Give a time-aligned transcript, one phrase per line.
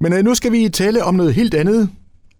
[0.00, 1.90] Men øh, nu skal vi tale om noget helt andet,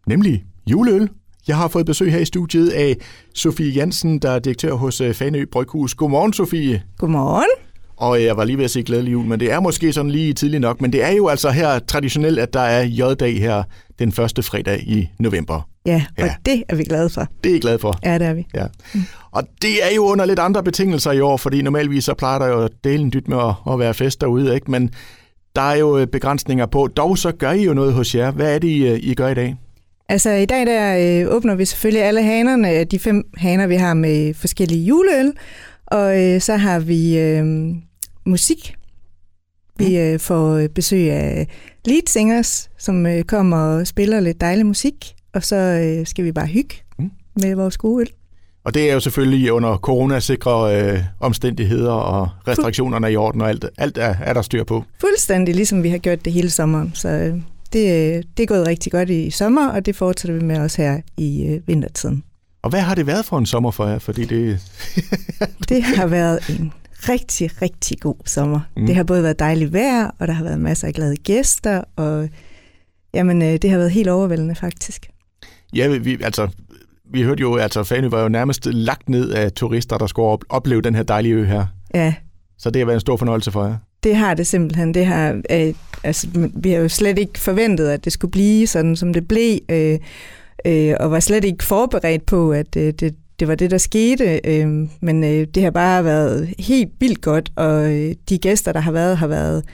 [0.07, 1.09] nemlig juleøl.
[1.49, 2.97] Jeg har fået besøg her i studiet af
[3.35, 5.95] Sofie Jansen, der er direktør hos øh, Fanø Bryghus.
[5.95, 6.83] Godmorgen, Sofie.
[6.99, 7.49] Godmorgen.
[7.97, 10.33] Og jeg var lige ved at sige glædelig jul, men det er måske sådan lige
[10.33, 10.81] tidligt nok.
[10.81, 13.63] Men det er jo altså her traditionelt, at der er J-dag her
[13.99, 15.69] den første fredag i november.
[15.87, 16.35] Ja, og ja.
[16.47, 17.27] det er vi glade for.
[17.45, 17.99] Det er I glade for.
[18.05, 18.47] Ja, det er vi.
[18.55, 18.67] Ja.
[19.31, 22.47] Og det er jo under lidt andre betingelser i år, fordi normalvis så plejer der
[22.47, 24.71] jo at dele en dyt med at, at være fest derude, ikke?
[24.71, 24.91] Men
[25.59, 26.87] der er jo begrænsninger på.
[26.87, 28.31] Dog så gør I jo noget hos jer.
[28.31, 29.57] Hvad er det, I, I gør i dag?
[30.09, 33.95] Altså i dag der øh, åbner vi selvfølgelig alle hanerne, de fem haner, vi har
[33.95, 35.33] med forskellige juleøl,
[35.87, 37.47] og øh, så har vi øh,
[38.27, 38.75] musik.
[39.79, 39.95] Vi mm.
[39.95, 41.47] øh, får besøg af
[41.85, 46.33] lead singers, som øh, kommer og spiller lidt dejlig musik, og så øh, skal vi
[46.33, 47.11] bare hygge mm.
[47.37, 48.18] med vores gode øl.
[48.69, 53.49] Og det er jo selvfølgelig under coronasikre øh, omstændigheder, og restriktionerne er i orden, og
[53.49, 54.85] alt, alt er, er der styr på.
[55.01, 56.93] Fuldstændig, ligesom vi har gjort det hele sommeren.
[56.95, 57.35] Så øh,
[57.73, 61.01] det, det er gået rigtig godt i sommer, og det fortsætter vi med også her
[61.17, 62.25] i øh, vintertiden.
[62.63, 63.99] Og hvad har det været for en sommer for jer?
[63.99, 64.61] Fordi det...
[65.69, 66.73] det har været en
[67.09, 68.61] rigtig, rigtig god sommer.
[68.77, 68.87] Mm.
[68.87, 72.29] Det har både været dejligt vejr, og der har været masser af glade gæster, og
[73.15, 75.11] jamen, øh, det har været helt overvældende faktisk.
[75.75, 76.49] Ja, vi, altså,
[77.13, 80.39] vi hørte jo, at altså, Fanø var jo nærmest lagt ned af turister, der skulle
[80.49, 81.67] opleve den her dejlige ø her.
[81.95, 82.15] Ja.
[82.59, 83.77] Så det har været en stor fornøjelse for jer.
[84.03, 84.95] Det har det simpelthen.
[84.95, 88.97] Det har, øh, altså, vi har jo slet ikke forventet, at det skulle blive sådan,
[88.97, 89.99] som det blev, øh,
[90.67, 94.41] øh, og var slet ikke forberedt på, at øh, det, det var det, der skete.
[94.45, 94.69] Øh,
[95.01, 98.93] men øh, det har bare været helt vildt godt, og øh, de gæster, der har
[98.93, 99.65] været, har været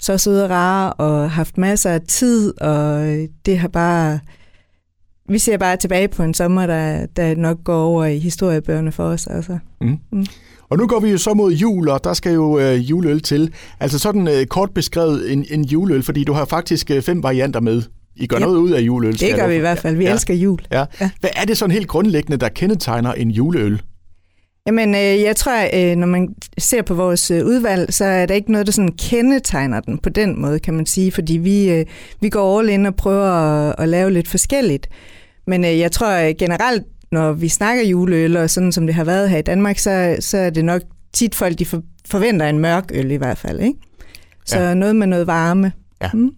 [0.00, 4.18] så søde og rare, og haft masser af tid, og øh, det har bare...
[5.28, 9.04] Vi ser bare tilbage på en sommer, der, der nok går over i historiebøgerne for
[9.04, 9.26] os.
[9.26, 9.58] Altså.
[9.80, 9.98] Mm.
[10.12, 10.26] Mm.
[10.68, 13.52] Og nu går vi jo så mod jul, og der skal jo øh, juleøl til.
[13.80, 17.60] Altså sådan øh, kort beskrevet en, en juleøl, fordi du har faktisk øh, fem varianter
[17.60, 17.82] med.
[18.16, 18.44] I gør ja.
[18.44, 19.20] noget ud af juleøl.
[19.20, 19.96] Det gør vi i hvert fald.
[19.96, 20.12] Vi ja.
[20.12, 20.58] elsker jul.
[20.72, 20.84] Ja.
[21.00, 21.10] ja.
[21.20, 23.80] Hvad er det sådan helt grundlæggende, der kendetegner en juleøl?
[24.66, 28.34] Jamen, øh, jeg tror, øh, når man ser på vores øh, udvalg, så er der
[28.34, 31.86] ikke noget, der sådan kendetegner den på den måde, kan man sige, fordi vi, øh,
[32.20, 34.88] vi går all in og prøver at, at lave lidt forskelligt.
[35.46, 39.04] Men øh, jeg tror øh, generelt, når vi snakker juleøl, og sådan som det har
[39.04, 42.58] været her i Danmark, så, så er det nok tit folk, de for, forventer en
[42.58, 43.60] mørk øl i hvert fald.
[43.60, 43.78] Ikke?
[44.44, 44.74] Så ja.
[44.74, 45.72] noget med noget varme.
[46.02, 46.10] Ja.
[46.14, 46.30] Mm.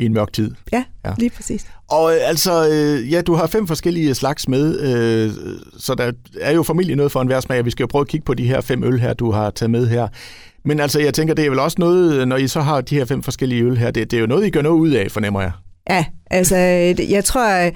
[0.00, 0.54] I en mørk tid.
[0.72, 1.12] Ja, ja.
[1.18, 1.66] lige præcis.
[1.88, 5.32] Og øh, altså, øh, ja, du har fem forskellige slags med, øh,
[5.78, 8.08] så der er jo familie noget for enhver smag, og vi skal jo prøve at
[8.08, 10.08] kigge på de her fem øl her, du har taget med her.
[10.64, 13.04] Men altså, jeg tænker, det er vel også noget, når I så har de her
[13.04, 15.40] fem forskellige øl her, det, det er jo noget, I gør noget ud af, fornemmer
[15.40, 15.52] jeg.
[15.90, 16.56] Ja, altså,
[17.08, 17.70] jeg tror,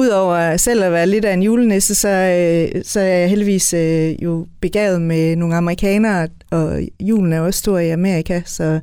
[0.00, 4.22] Udover selv at være lidt af en julenisse, så, øh, så er jeg heldigvis øh,
[4.22, 8.80] jo begavet med nogle amerikanere, og julen er også stor i Amerika, så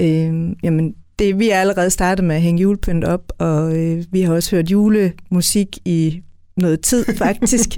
[0.00, 4.22] øh, jamen, det, vi er allerede startet med at hænge julepynt op, og øh, vi
[4.22, 6.22] har også hørt julemusik i
[6.56, 7.68] noget tid faktisk,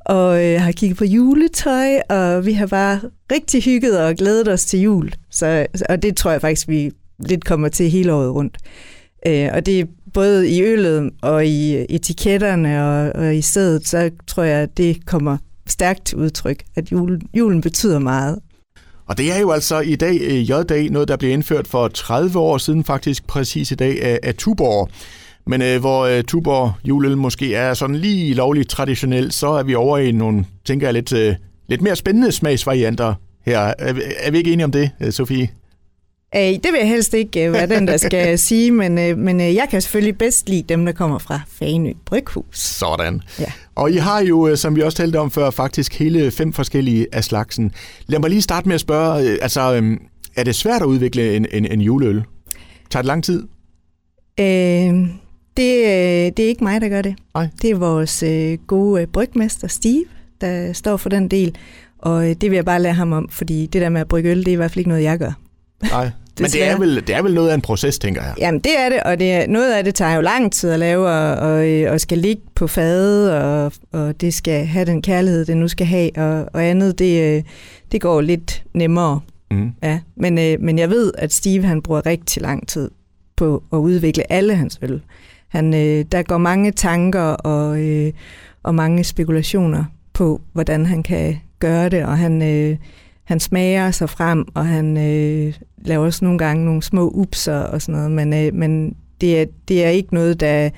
[0.00, 3.00] og øh, har kigget på juletøj, og vi har bare
[3.32, 5.12] rigtig hygget og glædet os til jul.
[5.30, 8.58] Så, og det tror jeg faktisk, vi lidt kommer til hele året rundt.
[9.26, 14.10] Øh, og det er både i øllet og i etiketterne og, og i stedet, så
[14.26, 15.36] tror jeg, at det kommer
[15.66, 18.38] stærkt udtryk, at julen, julen betyder meget.
[19.12, 22.38] Og det er jo altså i dag øh, J-dag, noget der blev indført for 30
[22.38, 24.88] år siden faktisk præcis i dag af, af Tuborg.
[25.46, 29.74] Men øh, hvor øh, Tuborg julen måske er sådan lige lovligt traditionel, så er vi
[29.74, 31.34] over i nogle, tænker jeg, lidt, øh,
[31.68, 33.14] lidt mere spændende smagsvarianter
[33.46, 33.58] her.
[33.58, 35.48] Er, er vi ikke enige om det, øh, Sofie?
[36.36, 39.40] Øh, det vil jeg helst ikke øh, være den, der skal sige, men, øh, men
[39.40, 42.58] jeg kan selvfølgelig bedst lide dem, der kommer fra Fanø Bryghus.
[42.58, 43.20] Sådan.
[43.40, 43.52] Ja.
[43.74, 47.24] Og I har jo, som vi også talte om før, faktisk hele fem forskellige af
[47.24, 47.72] slagsen.
[48.06, 49.98] Lad mig lige starte med at spørge, altså, øhm,
[50.36, 52.22] er det svært at udvikle en, en, en juleøl?
[52.90, 53.42] Tager det lang tid?
[54.40, 54.46] Øh,
[55.56, 57.14] det, det er ikke mig, der gør det.
[57.34, 57.48] Nej.
[57.62, 60.04] Det er vores øh, gode brygmester Steve,
[60.40, 61.56] der står for den del.
[61.98, 64.38] Og det vil jeg bare lade ham om, fordi det der med at brygge øl,
[64.38, 65.32] det er i hvert fald ikke noget, jeg gør.
[65.82, 66.10] Nej,
[66.40, 68.34] men det er, vel, det er vel noget af en proces, tænker jeg.
[68.38, 70.78] Jamen det er det, og det er, noget af det tager jo lang tid at
[70.78, 75.44] lave, og, og, og skal ligge på fadet, og, og det skal have den kærlighed,
[75.44, 77.44] det nu skal have, og, og andet, det,
[77.92, 79.20] det går lidt nemmere.
[79.50, 79.70] Mm.
[79.82, 80.00] Ja.
[80.16, 82.90] Men, øh, men jeg ved, at Steve han bruger rigtig lang tid
[83.36, 85.02] på at udvikle alle hans øl.
[85.48, 88.12] Han, øh, der går mange tanker og, øh,
[88.62, 92.42] og mange spekulationer på, hvordan han kan gøre det, og han...
[92.42, 92.76] Øh,
[93.24, 95.54] han smager sig frem, og han øh,
[95.84, 99.44] laver også nogle gange nogle små upser og sådan noget, men, øh, men det, er,
[99.68, 100.70] det er ikke noget, der,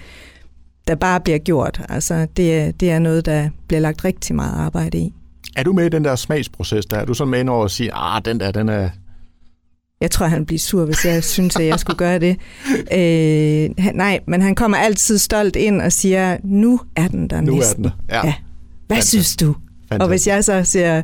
[0.89, 1.81] der bare bliver gjort.
[1.89, 5.13] Altså, det, er, det er noget, der bliver lagt rigtig meget arbejde i.
[5.57, 6.97] Er du med i den der smagsproces der?
[6.97, 8.89] Er du sådan med over at sige, ah, den der, den er,
[10.01, 12.37] Jeg tror, han bliver sur, hvis jeg synes, at jeg skulle gøre det.
[12.99, 17.41] Øh, han, nej, men han kommer altid stolt ind og siger, nu er den der
[17.41, 17.85] Nu er næsten.
[17.85, 18.17] den der.
[18.17, 18.27] Ja.
[18.27, 18.35] Ja.
[18.87, 19.11] Hvad Fantastisk.
[19.11, 19.55] synes du?
[19.89, 20.03] Fantastisk.
[20.03, 21.03] Og hvis jeg så ser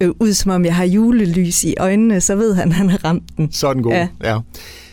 [0.00, 3.04] øh, ud, som om jeg har julelys i øjnene, så ved han, at han har
[3.04, 3.52] ramt den.
[3.52, 3.92] Så den god.
[3.92, 4.08] Ja.
[4.22, 4.32] Ja.
[4.34, 4.38] ja.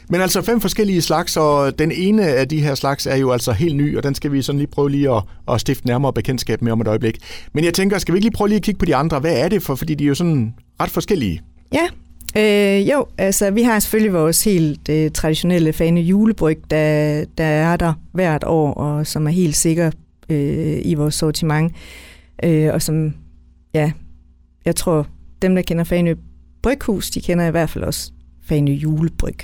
[0.10, 3.52] Men altså fem forskellige slags, og den ene af de her slags er jo altså
[3.52, 6.62] helt ny, og den skal vi sådan lige prøve lige at, at stifte nærmere bekendtskab
[6.62, 7.18] med om et øjeblik.
[7.54, 9.20] Men jeg tænker, skal vi ikke lige prøve lige at kigge på de andre?
[9.20, 9.76] Hvad er det for?
[9.76, 11.42] Fordi de er jo sådan ret forskellige.
[11.74, 11.88] Ja,
[12.38, 17.78] øh, jo, altså vi har selvfølgelig vores helt øh, traditionelle fane julebryg, der, der er
[17.78, 19.92] der hvert år, og som er helt sikker
[20.30, 21.72] øh, i vores sortiment.
[22.44, 23.14] Øh, og som,
[23.74, 23.92] ja,
[24.68, 25.08] jeg tror,
[25.42, 26.14] dem der kender Fanø
[26.62, 28.12] Bryghus, de kender i hvert fald også
[28.44, 29.38] Fanø Julebryg.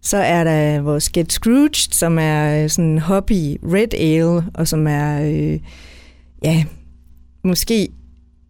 [0.00, 4.68] Så er der vores Get Scrooged, som er øh, sådan en hobby red ale, og
[4.68, 5.60] som er, øh,
[6.44, 6.64] ja,
[7.44, 7.88] måske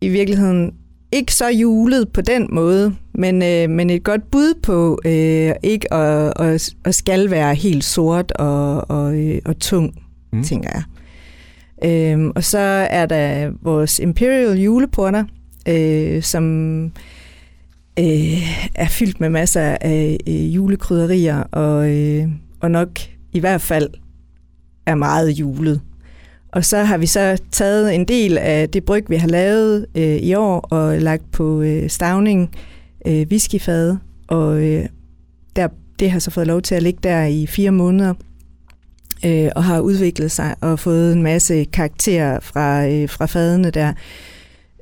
[0.00, 0.73] i virkeligheden
[1.12, 5.94] ikke så julet på den måde, men, øh, men et godt bud på øh, ikke
[5.94, 9.94] at, at, at skal være helt sort og, og, øh, og tung,
[10.32, 10.44] mm.
[10.44, 10.82] tænker jeg.
[11.85, 12.58] Øhm, og så
[12.90, 15.25] er der vores Imperial juleporter,
[15.69, 16.44] øh, som
[17.99, 18.43] øh,
[18.75, 22.29] er fyldt med masser af øh, julekrydderier, og, øh,
[22.61, 22.88] og nok
[23.32, 23.91] i hvert fald
[24.87, 25.81] er meget julet.
[26.53, 30.17] Og så har vi så taget en del af det bryg, vi har lavet øh,
[30.17, 32.50] i år, og lagt på øh, stavning
[33.06, 33.97] øh, whiskyfad,
[34.29, 34.87] og øh,
[35.56, 35.69] der,
[35.99, 38.14] det har så fået lov til at ligge der i fire måneder,
[39.25, 43.93] øh, og har udviklet sig og fået en masse karakterer fra, øh, fra fadene der.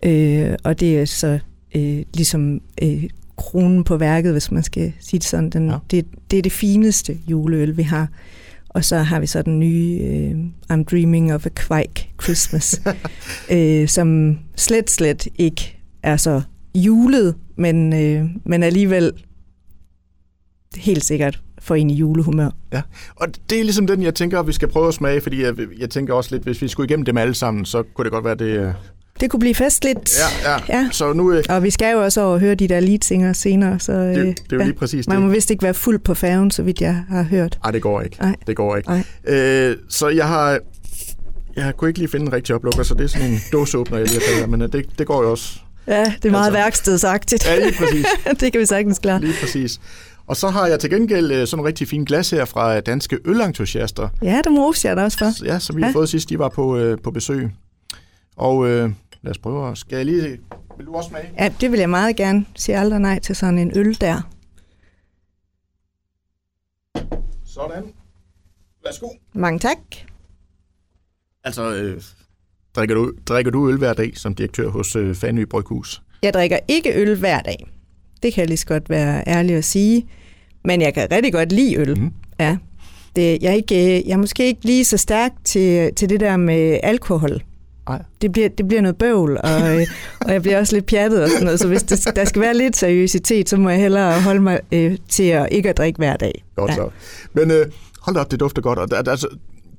[0.02, 1.38] Øh, og det er så
[1.76, 3.04] øh, ligesom øh,
[3.36, 5.50] kronen på værket, hvis man skal sige det sådan.
[5.50, 5.72] Den, Ja.
[5.72, 5.78] ja.
[5.90, 8.08] det, det er det fineste juleøl, vi har.
[8.68, 10.38] Og så har vi så den nye øh,
[10.72, 12.82] I'm Dreaming of a Quake Christmas,
[13.52, 16.42] øh, som slet, slet ikke er så
[16.74, 19.12] julet, men, øh, men alligevel
[20.76, 22.50] helt sikkert får en i julehumør.
[23.16, 25.90] Og det er ligesom den, jeg tænker, vi skal prøve at smage, fordi jeg, jeg
[25.90, 28.34] tænker også lidt, hvis vi skulle igennem dem alle sammen, så kunne det godt være
[28.34, 28.74] det...
[29.20, 30.18] Det kunne blive festligt.
[30.44, 30.58] Ja, ja.
[30.78, 30.88] ja.
[30.92, 31.32] Så nu...
[31.32, 34.14] øh, Og vi skal jo også over og høre de der leadsinger senere, så øh,
[34.14, 34.64] Det, det er jo ja.
[34.64, 35.34] lige præcis man må det.
[35.34, 37.58] vist ikke være fuld på færgen, så vidt jeg har hørt.
[37.64, 38.16] Nej, det går ikke.
[38.20, 38.34] Nej.
[38.46, 38.88] Det går ikke.
[38.88, 39.04] Nej.
[39.24, 40.58] Øh, så jeg har...
[41.56, 44.06] Jeg kunne ikke lige finde en rigtig oplukker, så det er sådan en dåseåbner, jeg
[44.06, 45.58] lige har taget men øh, det, det går jo også.
[45.86, 47.46] Ja, det er meget Altså- værkstedsagtigt.
[47.46, 48.06] Ja, lige præcis.
[48.40, 49.20] det kan vi sagtens klare.
[49.20, 49.80] Lige præcis.
[50.26, 53.18] Og så har jeg til gengæld øh, sådan en rigtig fin glas her fra danske
[53.24, 55.44] ølentusiaster, Ja, det roste jeg da også for.
[55.44, 55.94] ja, som vi har Ja.
[55.94, 57.50] fået sidst, de var på, øh, på besøg.
[58.36, 58.90] Og øh,
[59.22, 59.78] lad os prøve at...
[59.78, 60.40] Skal jeg lige...
[60.76, 61.30] Vil du også smage?
[61.38, 62.46] Ja, det vil jeg meget gerne.
[62.56, 64.30] Sige aldrig nej til sådan en øl der.
[67.44, 67.84] Sådan.
[68.84, 69.08] Værsgo.
[69.34, 69.78] Mange tak.
[71.44, 72.02] Altså, øh,
[72.76, 76.02] drikker, du, drikker du øl hver dag som direktør hos øh, Fanø Bryghus?
[76.22, 77.66] Jeg drikker ikke øl hver dag.
[78.22, 80.08] Det kan jeg lige så godt være ærlig at sige.
[80.64, 81.98] Men jeg kan rigtig godt lide øl.
[82.00, 82.12] Mhm.
[82.40, 82.56] Ja.
[83.16, 86.36] Det, jeg, er ikke, jeg er måske ikke lige så stærk til, til det der
[86.36, 87.42] med alkohol.
[88.22, 89.86] Det bliver, det bliver noget bøvl, og, øh,
[90.20, 91.60] og jeg bliver også lidt pjattet og sådan noget.
[91.60, 94.98] Så hvis det, der skal være lidt seriøsitet, så må jeg hellere holde mig øh,
[95.08, 96.44] til at ikke at drikke hver dag.
[96.56, 96.74] Godt Ja.
[96.74, 96.88] så.
[97.32, 97.66] Men øh,
[98.00, 98.78] hold op, det dufter godt.
[98.78, 99.28] Og der, der, altså,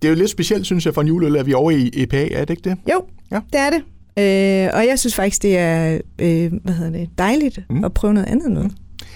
[0.02, 1.90] det er jo lidt specielt, synes jeg, for en juleøl, at vi er over i
[1.94, 2.78] EPA, er det ikke det?
[2.92, 3.36] Jo, Ja.
[3.36, 3.42] ja.
[3.54, 3.84] det er det.
[4.18, 7.76] Øh, og jeg synes faktisk, det er øh, hvad hedder det, dejligt Mm.
[7.76, 7.84] mm.
[7.84, 8.62] at prøve noget andet nu,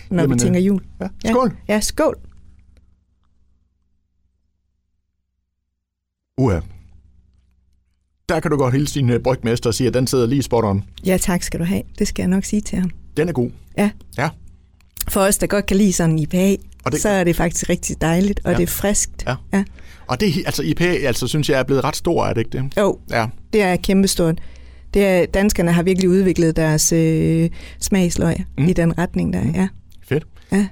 [0.09, 0.81] når Jamen, vi tænker jul.
[1.01, 1.07] Ja.
[1.25, 1.29] Ja.
[1.31, 1.51] Skål.
[1.67, 2.15] Ja, skål.
[6.37, 6.59] Uha.
[8.29, 10.63] Der kan du godt hilse din øh, brygmester og sige, at den sidder lige spot
[10.63, 10.83] on.
[11.05, 11.81] Ja, tak skal du have.
[11.99, 12.89] Det skal jeg nok sige til ham.
[13.17, 13.49] Den er god.
[15.09, 16.55] For os, der godt kan lide sådan en IPA,
[16.85, 17.01] Og det...
[17.01, 18.51] så er det faktisk rigtig dejligt, og Ja.
[18.51, 18.57] ja.
[18.57, 19.23] det er friskt.
[19.27, 19.35] Ja.
[19.53, 19.63] ja.
[20.07, 22.77] Og det, altså IPA, altså, synes jeg er blevet ret stor, er det ikke det?
[22.77, 23.27] Jo, Ja.
[23.53, 24.39] det er kæmpestort.
[24.93, 27.49] Det er, danskerne har virkelig udviklet deres øh,
[27.81, 28.63] smagsløg Mm.
[28.63, 28.69] mm.
[28.69, 29.51] i den retning der, Mm.
[29.51, 29.67] ja.
[30.03, 30.23] Fedt.
[30.51, 30.67] Ja.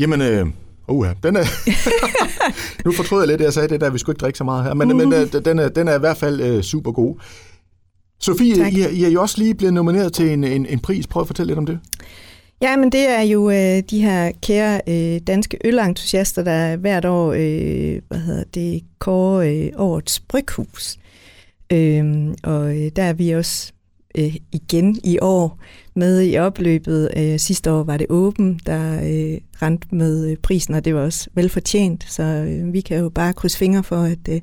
[0.00, 0.46] Jamen, øh,
[0.88, 1.44] uha, den er...
[2.84, 4.64] nu fortryder jeg lidt, at jeg sagde det der, vi skulle ikke drikke så meget
[4.64, 4.96] her, men, Mhm.
[4.96, 7.16] men øh, den, er, den er i hvert fald øh, super god.
[8.20, 8.72] Sofie, Tak.
[8.72, 11.06] I, er- I er jo også lige blevet nomineret til en, en, en pris.
[11.06, 11.78] Prøv at fortælle lidt om det.
[12.62, 17.32] Ja, men det er jo øh, de her kære øh, danske ølentusiaster, der hvert år,
[17.32, 20.96] øh, hvad hedder det, kårer øh, årets bryghus.
[21.72, 23.72] Øhm, og øh, der er vi også
[24.18, 25.58] øh, igen i år
[25.96, 27.08] med i opløbet.
[27.16, 31.00] Øh, sidste år var det Åben, der øh, rendte med øh, prisen, og det var
[31.00, 32.04] også velfortjent.
[32.08, 34.40] Så øh, vi kan jo bare krydse fingre for, at, øh,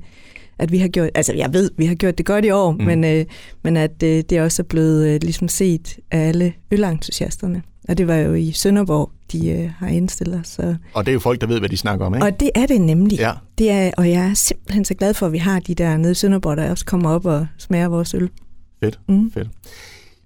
[0.58, 2.78] at vi har gjort, altså jeg ved, vi har gjort det godt i år, Mm.
[2.78, 2.84] mm.
[2.84, 3.24] men, øh,
[3.64, 7.62] men at øh, det også er blevet øh, ligesom set af alle ølentusiasterne.
[7.88, 10.48] Og det var jo i Sønderborg, de øh, har indstillet os.
[10.48, 10.74] Så.
[10.94, 12.26] Og det er jo folk, der ved, hvad de snakker om, ikke?
[12.26, 13.18] Og det er det nemlig.
[13.18, 15.96] Ja, Det er, og jeg er simpelthen så glad for, at vi har de der
[15.96, 18.30] nede i Sønderborg, der også kommer op og smager vores øl.
[18.80, 18.98] Fedt.
[19.08, 19.30] Mm.
[19.30, 19.48] fedt.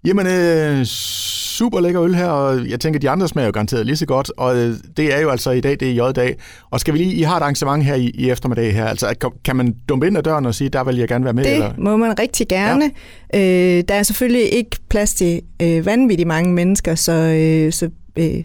[0.05, 3.97] Jamen, øh, super lækker øl her, og jeg tænker, de andre smager jo garanteret lige
[3.97, 6.37] så godt, og øh, det er jo altså i dag, det er J-dag.
[6.71, 9.57] Og skal vi lige, I har et arrangement her i, i eftermiddag her, altså kan
[9.57, 11.45] man dumpe ind ad døren og sige, der vil jeg gerne være med?
[11.45, 11.73] Det eller?
[11.79, 12.91] må man rigtig gerne.
[13.35, 13.79] Ja.
[13.79, 18.43] Øh, der er selvfølgelig ikke plads til øh, vanvittigt mange mennesker, så, øh, så øh,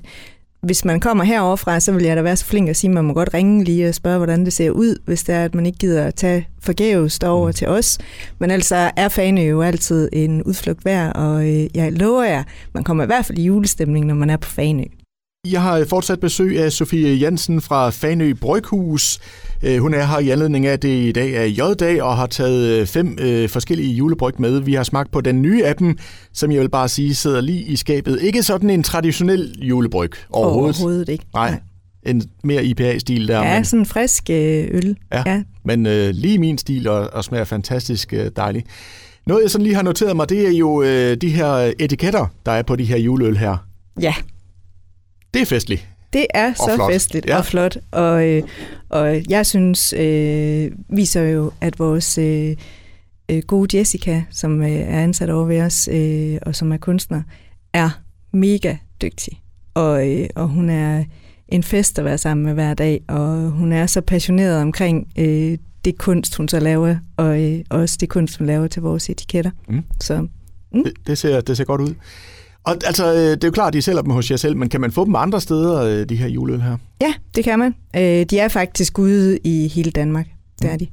[0.66, 2.94] hvis man kommer herover fra, så vil jeg da være så flink at sige, at
[2.94, 5.56] man må godt ringe lige og spørge, hvordan det ser ud, hvis det er, at
[5.56, 7.54] man ikke gider at tage forgæves derover mm.
[7.54, 7.98] til os.
[8.40, 12.44] Men altså er Fane jo altid en udflugt værd, og øh, jeg lover jer,
[12.74, 14.84] man kommer i hvert fald i julestemning, når man er på Fanø.
[15.46, 19.20] Jeg har fortsat besøg af Sofie Jensen fra Fanø Bryghus.
[19.64, 22.80] Øh, hun er her i anledning af, det i dag er J-dag og har taget
[22.80, 24.60] øh, fem øh, forskellige julebryg med.
[24.60, 25.98] Vi har smagt på den nye af dem,
[26.34, 28.22] som jeg vil bare sige sidder lige i skabet.
[28.22, 30.75] Ikke sådan en traditionel julebryg overhovedet.
[30.75, 31.25] Overhovedet ikke.
[31.34, 31.60] Nej,
[32.04, 33.44] en mere IPA-stil der.
[33.44, 34.98] Ja, men, sådan en frisk øl.
[35.14, 35.44] Ja, ja.
[35.66, 38.68] men øh, lige min stil og, og smager fantastisk øh, dejligt.
[39.28, 42.52] Noget, jeg sådan lige har noteret mig, det er jo øh, de her etiketter, der
[42.52, 43.58] er på de her juleøl her.
[44.02, 44.14] Ja.
[45.36, 45.88] Det er festligt.
[46.13, 46.94] Det er så flot.
[46.94, 47.38] festligt Ja.
[47.38, 48.44] og flot, og, øh,
[48.89, 52.56] og jeg synes, øh, viser jo, at vores øh,
[53.32, 57.22] øh, gode Jessica, som øh, er ansat over ved os, øh, og som er kunstner,
[57.74, 57.89] er
[58.34, 59.42] mega dygtig.
[59.74, 61.04] Og, øh, og hun er
[61.48, 65.58] en fest at være sammen med hver dag, og hun er så passioneret omkring øh,
[65.86, 69.51] det kunst, hun så laver, og øh, også det kunst, hun laver til vores etiketter.
[69.70, 69.84] Mm.
[70.01, 70.27] Så
[70.74, 71.94] Det, det, ser, det ser godt ud.
[72.66, 74.70] Og altså, øh, det er jo klart, at I sælger dem hos jer selv, men
[74.70, 76.78] kan man få dem andre steder, øh, de her juleøl her?
[77.02, 77.76] Ja, det kan man.
[77.96, 80.26] Øh, de er faktisk ude i hele Danmark.
[80.62, 80.88] Det er de.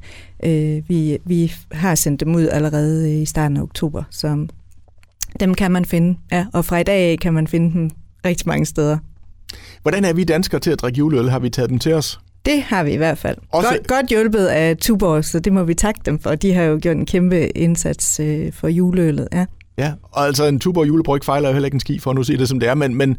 [0.89, 4.47] Vi, vi har sendt dem ud allerede i starten af oktober, så
[5.41, 6.19] dem kan man finde.
[6.33, 7.91] Ja, og fra i dag kan man finde dem
[8.25, 8.99] rigtig mange steder.
[9.83, 11.29] Hvordan er vi danskere til at drikke juleøl?
[11.31, 12.21] Har vi taget dem til os?
[12.47, 13.37] Det har vi i hvert fald.
[13.53, 16.35] Også- Godt, godt hjulpet af Tuborg, så det må vi takke dem for.
[16.35, 19.29] De har jo gjort en kæmpe indsats øh, for juleølet.
[19.33, 19.47] Ja.
[19.79, 22.23] Ja, og altså en Tuborg julebryg fejler jo heller ikke en ski, for at nu
[22.23, 23.17] sige det som det er, men, men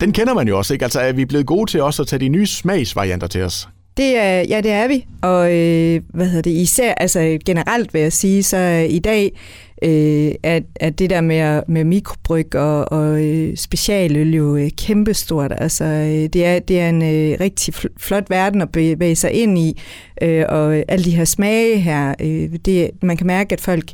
[0.00, 0.84] den kender man jo også, ikke?
[0.84, 3.68] Altså er vi blevet gode til også at tage de nye smagsvarianter til os?
[3.96, 5.06] Det er, ja, det er vi.
[5.22, 9.32] Og øh, hvad hedder det, især, altså generelt vil jeg sige, så øh, i dag
[9.82, 15.52] øh, at, at det der med, med mikrobryg og, og øh, specialøl jo øh, kæmpestort.
[15.56, 19.58] Altså, øh, det, er, det er en øh, rigtig flot verden at bevæge sig ind
[19.58, 19.80] i,
[20.22, 23.92] øh, og alle de her smage her, øh, det, man kan mærke, at folk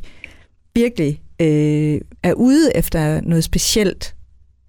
[0.75, 4.15] virkelig øh, er ude efter noget specielt.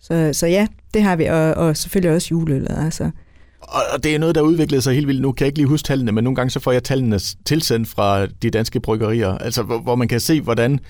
[0.00, 2.76] Så, så ja, det har vi, og, og selvfølgelig også juleølet.
[2.84, 3.10] Altså.
[3.60, 5.22] Og det er noget, der udviklede sig helt vildt.
[5.22, 7.88] Nu kan jeg ikke lige huske tallene, men nogle gange så får jeg tallene tilsendt
[7.88, 10.80] fra de danske bryggerier, altså hvor, hvor man kan se, hvordan,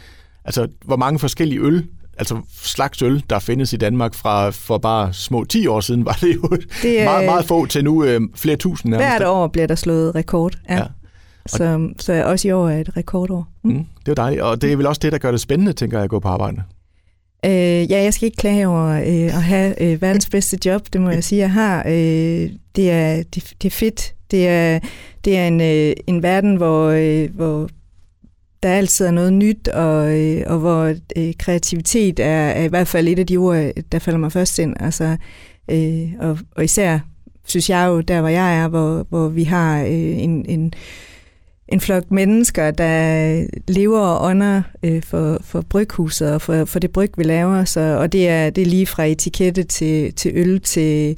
[0.45, 1.87] altså hvor mange forskellige øl,
[2.18, 6.18] altså slags øl, der findes i Danmark fra for bare små 10 år siden, var
[6.21, 6.49] det jo
[6.83, 8.90] Det meget, meget få til nu øh, flere tusind.
[8.90, 9.09] nærmest.
[9.09, 10.59] Hvert år bliver der slået rekord.
[10.68, 10.75] Ja.
[10.75, 10.85] Ja.
[11.47, 13.49] Så, så også i år er et rekordår.
[13.62, 13.71] Mm.
[13.71, 15.99] Mm, det er dejligt, og det er vel også det, der gør det spændende, tænker
[15.99, 16.62] jeg, at gå på arbejde.
[17.45, 21.00] Øh, ja, jeg skal ikke klage over øh, at have øh, verdens bedste job, det
[21.00, 21.83] må jeg sige, jeg har.
[21.87, 24.15] Øh, det, er, det, det er fedt.
[24.31, 24.79] Det er,
[25.25, 27.69] det er en, øh, en verden, hvor, øh, hvor
[28.62, 32.88] der altid er noget nyt, og, øh, og hvor øh, kreativitet er, er i hvert
[32.88, 34.75] fald et af de ord, der falder mig først ind.
[34.81, 35.17] Altså,
[35.71, 36.99] øh, og, og især
[37.45, 40.73] synes jeg jo, der hvor jeg er, hvor, hvor vi har øh, en, en,
[41.68, 46.90] en flok mennesker, der lever og ånder øh, for, for bryghuset og for, for det
[46.90, 47.64] bryg, vi laver.
[47.64, 51.16] Så, og det er, det er lige fra etikette til, til øl, til,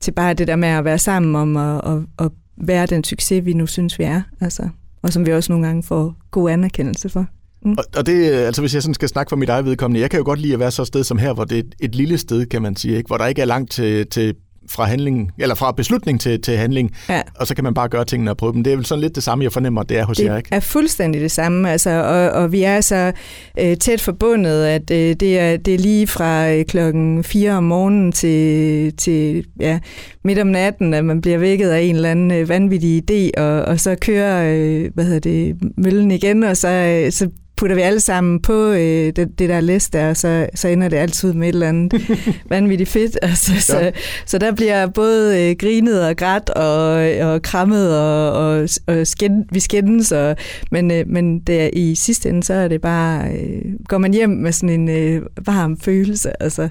[0.00, 3.44] til bare det der med at være sammen om at, at, at være den succes,
[3.44, 4.22] vi nu synes, vi er.
[4.40, 4.68] Altså,
[5.02, 7.26] og som vi også nogle gange får god anerkendelse for.
[7.64, 7.72] Mm.
[7.78, 10.18] Og, og det, altså hvis jeg sådan skal snakke for mit eget vedkommende, jeg kan
[10.18, 11.94] jo godt lide at være så et sted som her, hvor det er et, et
[11.94, 13.06] lille sted, kan man sige, ikke?
[13.06, 14.34] hvor der ikke er langt til, til
[14.70, 17.22] fra handling, eller fra beslutning til, til handling, Ja.
[17.36, 18.64] og så kan man bare gøre tingene og prøve dem.
[18.64, 20.48] Det er vel sådan lidt det samme, jeg fornemmer, det er hos jer, Det ikke?
[20.52, 23.12] er fuldstændig det samme, altså, og, og vi er så
[23.60, 27.64] øh, tæt forbundet, at øh, det, er, det er lige fra øh, klokken 4 om
[27.64, 29.78] morgenen til, til ja,
[30.24, 33.62] midt om natten, at man bliver vækket af en eller anden øh, vanvittig idé, og,
[33.62, 37.28] og så kører øh, hvad hedder det, møllen igen, og så, øh, så
[37.60, 40.96] putter vi alle sammen på øh, det, det der liste og så, så ender det
[40.96, 41.92] altid med et eller andet
[42.50, 43.18] vanvittigt fedt.
[43.22, 43.60] Altså, Ja.
[43.60, 43.92] så,
[44.26, 46.92] så der bliver både øh, grinet og grædt og,
[47.32, 50.36] og krammet, og, og, og skænd, vi skændes, og,
[50.70, 54.30] men, øh, men det i sidste ende, så er det bare, øh, går man hjem
[54.30, 56.42] med sådan en øh, varm følelse.
[56.42, 56.68] Altså,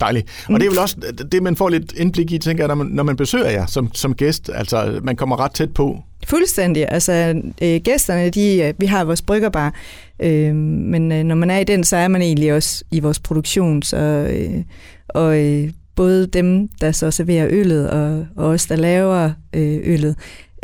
[0.00, 0.44] Dejligt.
[0.48, 0.96] Og det er vel også
[1.32, 3.94] det, man får lidt indblik i, tænker jeg, når man, når man besøger jer som,
[3.94, 4.50] som gæst.
[4.54, 5.98] Altså, man kommer ret tæt på.
[6.26, 6.86] Fuldstændig.
[6.88, 9.74] Altså, øh, gæsterne, de, øh, vi har vores bryggerbar,
[10.20, 13.20] øh, men øh, når man er i den, så er man egentlig også i vores
[13.20, 13.82] produktion.
[13.82, 13.96] Så,
[14.30, 14.62] øh,
[15.08, 20.16] og øh, både dem, der så serverer øllet, og, og os, der laver øh, øllet,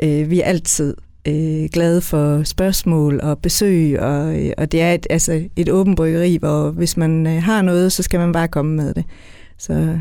[0.03, 0.95] øh, vi er altid
[1.29, 5.97] øh, glade for spørgsmål og besøg, og, øh, og det er et, altså et åbent
[5.97, 9.05] bryggeri, hvor hvis man øh, har noget, så skal man bare komme med det.
[9.59, 9.99] Så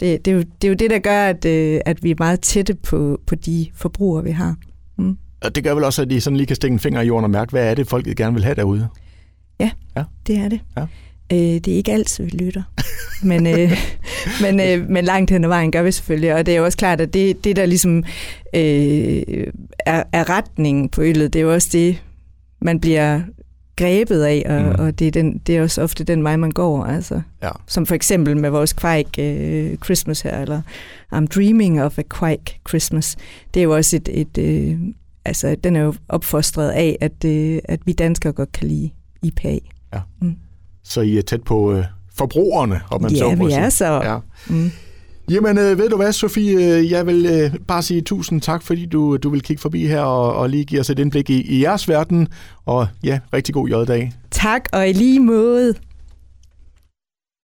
[0.00, 2.14] det, det, er, jo, det er jo det, der gør, at, øh, at vi er
[2.18, 4.56] meget tætte på, på de forbrugere, vi har.
[5.00, 5.16] Mm.
[5.40, 7.24] Og det gør vel også, at I sådan lige kan stikke en finger i jorden
[7.24, 8.88] og mærke, hvad er det, folket gerne vil have derude?
[9.60, 10.04] Ja, ja.
[10.26, 10.60] det er det.
[10.76, 10.82] Ja.
[11.32, 12.62] Øh, det er ikke altid, vi lytter.
[13.22, 13.72] men, øh,
[14.42, 16.34] men, øh, men langt hen ad vejen gør vi selvfølgelig.
[16.34, 17.96] Og det er jo også klart, at det, det der ligesom
[18.54, 19.22] øh,
[19.86, 22.02] er, er retningen på øllet, det er jo også det,
[22.60, 23.20] man bliver
[23.80, 24.86] grebet af, og, mm.
[24.86, 26.84] og det, er den, det er også ofte den vej, man går.
[26.84, 27.20] Altså.
[27.42, 27.50] Ja.
[27.66, 30.62] Som for eksempel med vores Quake uh, Christmas her, eller
[31.14, 33.16] I'm Dreaming of a Quake Christmas.
[33.54, 34.80] Det er jo også et, et uh,
[35.24, 38.90] altså den er jo opfostret af, at, uh, at vi danskere godt kan lide
[39.22, 39.58] IPA.
[39.94, 40.00] Ja.
[40.20, 40.36] Mm.
[40.82, 41.84] Så I er tæt på uh,
[42.14, 43.86] forbrugerne, om man ja, så må vi er så.
[43.86, 44.18] Ja.
[44.48, 44.70] Mm.
[45.30, 46.76] Jamen, øh, ved du hvad, Sofie?
[46.78, 50.00] Øh, jeg vil øh, bare sige tusind tak, fordi du, du vil kigge forbi her
[50.00, 52.28] og, og lige give os et indblik i, i jeres verden.
[52.66, 54.12] Og ja, rigtig god jøddag.
[54.30, 55.74] Tak, og i lige måde.